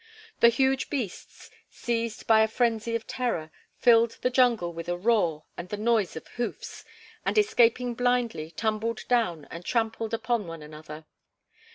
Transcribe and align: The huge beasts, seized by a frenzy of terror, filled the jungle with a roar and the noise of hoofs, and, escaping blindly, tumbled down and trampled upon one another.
The 0.39 0.49
huge 0.49 0.89
beasts, 0.89 1.51
seized 1.69 2.25
by 2.25 2.41
a 2.41 2.47
frenzy 2.47 2.95
of 2.95 3.05
terror, 3.05 3.51
filled 3.77 4.17
the 4.23 4.31
jungle 4.31 4.73
with 4.73 4.89
a 4.89 4.97
roar 4.97 5.45
and 5.55 5.69
the 5.69 5.77
noise 5.77 6.15
of 6.15 6.27
hoofs, 6.27 6.83
and, 7.23 7.37
escaping 7.37 7.93
blindly, 7.93 8.49
tumbled 8.49 9.07
down 9.07 9.45
and 9.51 9.63
trampled 9.63 10.15
upon 10.15 10.47
one 10.47 10.63
another. 10.63 11.05